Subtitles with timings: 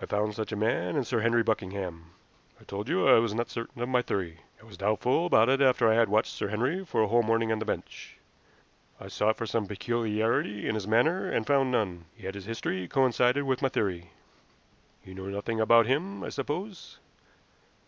[0.00, 2.12] I found such a man in Sir Henry Buckingham.
[2.60, 4.38] I told you I was not certain of my theory.
[4.62, 7.50] I was doubtful about it after I had watched Sir Henry for a whole morning
[7.50, 8.16] on the bench.
[9.00, 12.04] I sought for some peculiarity in his manner, and found none.
[12.16, 14.12] Yet his history coincided with my theory.
[15.04, 17.00] You know nothing about him, I suppose?"